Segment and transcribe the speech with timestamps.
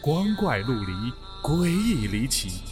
[0.00, 0.92] 光怪陆离，
[1.42, 2.62] 诡异离奇。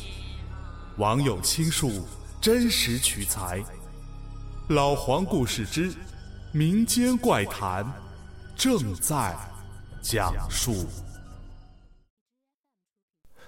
[0.97, 2.07] 网友倾述，
[2.41, 3.63] 真实取材。
[4.69, 5.93] 老黄故事之
[6.53, 7.85] 民间怪谈
[8.55, 9.37] 正在
[10.01, 10.87] 讲述。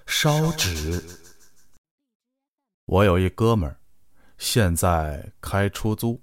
[0.07, 1.03] 烧纸。
[2.87, 3.79] 我有一哥们儿，
[4.39, 6.21] 现在开出租。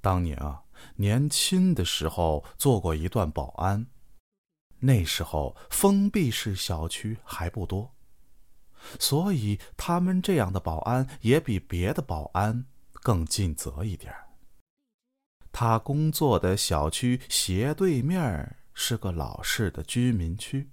[0.00, 0.62] 当年啊，
[0.96, 3.86] 年轻的时候做过一段保安。
[4.80, 7.94] 那时候封闭式小区还不多，
[8.98, 14.14] 所以他们这样的保安也比别的保安更尽责一点。
[15.52, 20.70] 他工作的小区斜对面是个老式的居民区，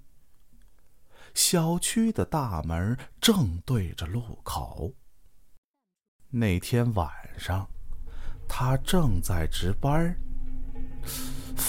[1.34, 4.94] 小区的大门正对着路口。
[6.30, 7.68] 那天晚上，
[8.48, 10.18] 他正在值班儿。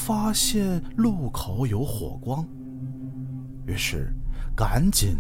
[0.09, 2.43] 发现路口有火光，
[3.67, 4.11] 于是
[4.57, 5.19] 赶紧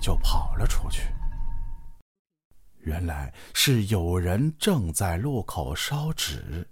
[0.00, 1.02] 就跑了出去。
[2.80, 6.68] 原来是有人正在路口烧纸。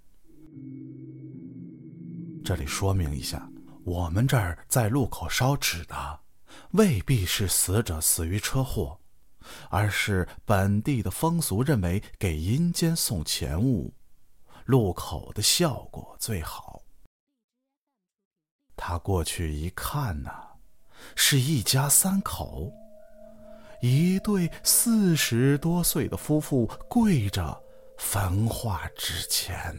[2.43, 3.49] 这里说明一下，
[3.85, 6.19] 我们这儿在路口烧纸的，
[6.71, 8.99] 未必是死者死于车祸，
[9.69, 13.93] 而是本地的风俗认为给阴间送钱物，
[14.65, 16.82] 路口的效果最好。
[18.75, 20.31] 他过去一看呐，
[21.15, 22.71] 是一家三口，
[23.81, 27.61] 一对四十多岁的夫妇跪着
[27.97, 29.75] 焚化纸钱，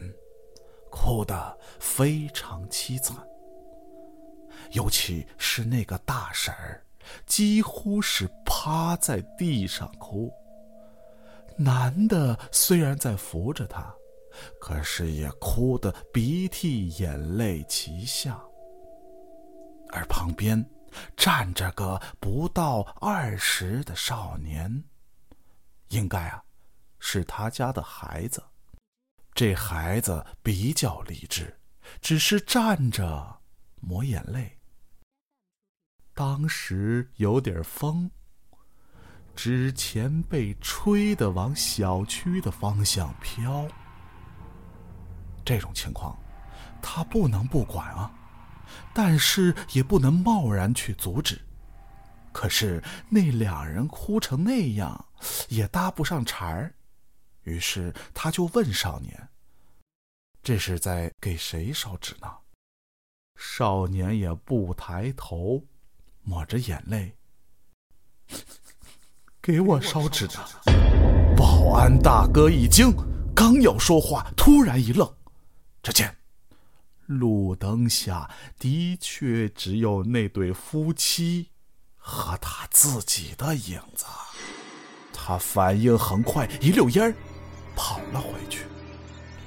[0.89, 3.15] 哭得非常凄惨。
[4.71, 6.83] 尤其是那个大婶儿，
[7.25, 10.31] 几乎是趴在地上哭。
[11.57, 13.93] 男的虽然在扶着她，
[14.59, 18.41] 可是也哭得鼻涕眼泪齐下。
[19.95, 20.69] 而旁边
[21.15, 24.83] 站着个不到二十的少年，
[25.87, 26.43] 应该啊，
[26.99, 28.43] 是他家的孩子。
[29.33, 31.57] 这孩子比较理智，
[32.01, 33.41] 只是站着
[33.79, 34.59] 抹眼泪。
[36.13, 38.11] 当时有点风，
[39.35, 43.65] 纸钱被吹得往小区的方向飘。
[45.43, 46.17] 这种情况，
[46.81, 48.11] 他不能不管啊。
[48.93, 51.39] 但是也不能贸然去阻止。
[52.31, 55.05] 可是那两人哭成那样，
[55.47, 56.73] 也搭不上茬儿。
[57.43, 59.29] 于是他就问少年
[60.43, 62.27] ：“这是在给谁烧纸呢？”
[63.39, 65.63] 少年也不抬头，
[66.23, 67.15] 抹着眼泪
[69.41, 70.33] ：“给我烧纸的。”
[71.37, 72.91] 保安大哥一惊，
[73.35, 75.09] 刚要说话，突然一愣，
[75.83, 76.13] 只见。
[77.05, 78.29] 路灯下
[78.59, 81.51] 的确只有那对夫妻
[81.95, 84.05] 和他自己的影子。
[85.13, 87.15] 他反应很快，一溜烟儿
[87.75, 88.65] 跑了回去。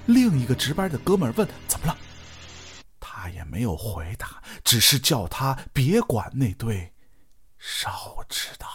[0.06, 1.97] 另一个值班的哥们问：“怎么了？”
[2.98, 6.92] 他也没有回答，只是叫他别管那对
[7.58, 8.66] 烧纸的。